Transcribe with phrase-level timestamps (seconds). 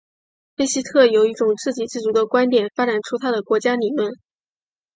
[0.55, 4.11] 费希特由一种自给自足的观点发展出他的国家理论。